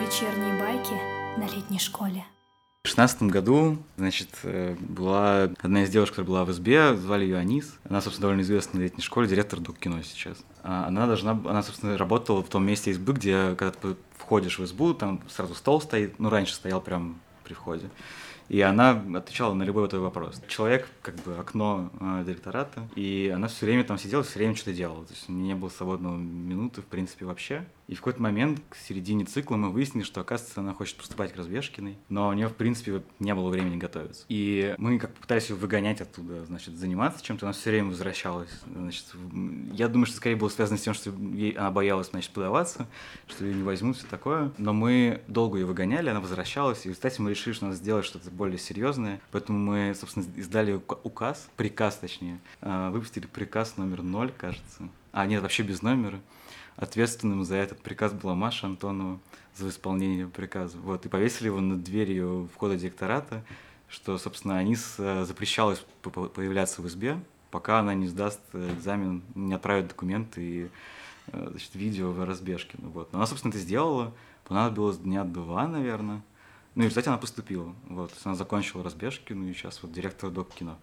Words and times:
Вечерние 0.00 0.58
байки 0.58 0.94
на 1.38 1.44
летней 1.44 1.78
школе. 1.78 2.24
В 2.84 2.88
шестнадцатом 2.88 3.28
году, 3.28 3.76
значит, 3.98 4.30
э, 4.44 4.76
была 4.80 5.50
одна 5.60 5.82
из 5.82 5.90
девушек, 5.90 6.14
которая 6.14 6.28
была 6.28 6.44
в 6.46 6.52
СБ, 6.54 6.96
звали 6.96 7.24
ее 7.24 7.36
Анис. 7.36 7.78
Она, 7.86 8.00
собственно, 8.00 8.28
довольно 8.28 8.40
известна 8.40 8.80
на 8.80 8.84
летней 8.84 9.02
школе, 9.02 9.28
директор 9.28 9.60
Док 9.60 9.78
кино 9.78 10.00
сейчас. 10.02 10.38
А 10.62 10.86
Она 10.86 11.06
должна, 11.06 11.32
она, 11.32 11.62
собственно, 11.62 11.98
работала 11.98 12.42
в 12.42 12.48
том 12.48 12.64
месте 12.64 12.92
избы, 12.92 13.12
где, 13.12 13.54
когда 13.56 13.72
ты 13.72 13.96
входишь 14.16 14.58
в 14.58 14.64
избу, 14.64 14.94
там 14.94 15.20
сразу 15.28 15.54
стол 15.54 15.82
стоит, 15.82 16.18
ну, 16.18 16.30
раньше 16.30 16.54
стоял 16.54 16.80
прям 16.80 17.20
при 17.44 17.52
входе. 17.52 17.90
И 18.52 18.60
она 18.60 19.02
отвечала 19.14 19.54
на 19.54 19.62
любой 19.62 19.88
твой 19.88 20.02
вопрос. 20.02 20.42
Человек, 20.46 20.86
как 21.00 21.14
бы, 21.22 21.38
окно 21.38 21.90
э, 21.98 22.22
директората, 22.26 22.86
и 22.94 23.32
она 23.34 23.48
все 23.48 23.64
время 23.64 23.82
там 23.82 23.96
сидела, 23.96 24.22
все 24.22 24.40
время 24.40 24.54
что-то 24.54 24.74
делала. 24.74 25.06
То 25.06 25.14
есть 25.14 25.26
у 25.30 25.32
меня 25.32 25.54
не 25.54 25.54
было 25.54 25.70
свободного 25.70 26.18
минуты, 26.18 26.82
в 26.82 26.84
принципе, 26.84 27.24
вообще. 27.24 27.64
И 27.88 27.94
в 27.94 27.98
какой-то 27.98 28.22
момент, 28.22 28.62
к 28.70 28.76
середине 28.76 29.24
цикла, 29.24 29.56
мы 29.56 29.70
выяснили, 29.70 30.04
что, 30.04 30.20
оказывается, 30.20 30.60
она 30.60 30.72
хочет 30.72 30.96
поступать 30.96 31.32
к 31.32 31.36
Разбежкиной, 31.36 31.98
но 32.08 32.28
у 32.28 32.32
нее, 32.32 32.48
в 32.48 32.54
принципе, 32.54 33.02
не 33.18 33.34
было 33.34 33.50
времени 33.50 33.76
готовиться. 33.76 34.24
И 34.28 34.74
мы 34.78 34.98
как 34.98 35.12
пытались 35.14 35.50
ее 35.50 35.56
выгонять 35.56 36.00
оттуда, 36.00 36.44
значит, 36.46 36.74
заниматься 36.74 37.22
чем-то, 37.22 37.46
она 37.46 37.52
все 37.52 37.70
время 37.70 37.88
возвращалась. 37.88 38.50
Значит, 38.74 39.04
я 39.72 39.88
думаю, 39.88 40.06
что 40.06 40.16
скорее 40.16 40.36
было 40.36 40.48
связано 40.48 40.78
с 40.78 40.82
тем, 40.82 40.94
что 40.94 41.10
ей, 41.10 41.52
она 41.52 41.70
боялась, 41.70 42.08
значит, 42.10 42.30
подаваться, 42.30 42.86
что 43.26 43.44
ее 43.44 43.54
не 43.54 43.62
возьмут, 43.62 43.96
все 43.96 44.06
такое. 44.06 44.52
Но 44.58 44.72
мы 44.72 45.20
долго 45.26 45.58
ее 45.58 45.66
выгоняли, 45.66 46.08
она 46.08 46.20
возвращалась, 46.20 46.86
и, 46.86 46.92
кстати, 46.92 47.20
мы 47.20 47.30
решили, 47.30 47.52
что 47.52 47.66
надо 47.66 47.76
сделать 47.76 48.06
что-то 48.06 48.30
более 48.42 48.58
серьезное. 48.58 49.20
Поэтому 49.30 49.56
мы, 49.56 49.94
собственно, 49.94 50.24
издали 50.36 50.72
указ, 51.04 51.48
приказ, 51.56 51.96
точнее, 51.96 52.40
а, 52.60 52.90
выпустили 52.90 53.26
приказ 53.26 53.76
номер 53.76 54.02
ноль, 54.02 54.32
кажется. 54.36 54.88
А, 55.12 55.26
нет, 55.26 55.42
вообще 55.42 55.62
без 55.62 55.80
номера 55.80 56.18
ответственным 56.74 57.44
за 57.44 57.54
этот 57.54 57.80
приказ 57.82 58.12
была 58.12 58.34
Маша 58.34 58.66
Антонова 58.66 59.20
за 59.54 59.68
исполнение 59.68 60.26
приказа. 60.26 60.76
Вот, 60.78 61.06
и 61.06 61.08
повесили 61.08 61.46
его 61.46 61.60
над 61.60 61.84
дверью 61.84 62.48
входа 62.52 62.76
директората, 62.76 63.44
что, 63.88 64.18
собственно, 64.18 64.58
Анис 64.58 64.96
э, 64.98 65.24
запрещалось 65.24 65.84
появляться 66.34 66.82
в 66.82 66.88
избе, 66.88 67.20
пока 67.52 67.78
она 67.78 67.94
не 67.94 68.08
сдаст 68.08 68.40
э, 68.54 68.72
экзамен, 68.76 69.22
не 69.36 69.54
отправит 69.54 69.86
документы 69.86 70.42
и 70.42 70.68
э, 71.28 71.46
значит, 71.50 71.76
видео 71.76 72.10
в 72.10 72.24
разбежке. 72.24 72.76
Ну, 72.78 72.88
вот. 72.88 73.12
Но 73.12 73.20
она, 73.20 73.26
собственно, 73.26 73.50
это 73.50 73.60
сделала. 73.60 74.12
Понадобилось 74.48 74.98
дня 74.98 75.22
два, 75.22 75.68
наверное. 75.68 76.22
Ну 76.74 76.84
и, 76.84 76.88
кстати, 76.88 77.08
она 77.08 77.18
поступила. 77.18 77.74
Вот. 77.88 78.12
Она 78.24 78.34
закончила 78.34 78.82
разбежки, 78.82 79.32
ну 79.32 79.46
и 79.46 79.52
сейчас 79.52 79.82
вот 79.82 79.92
директор 79.92 80.30
док 80.30 80.48
кино. 80.50 80.78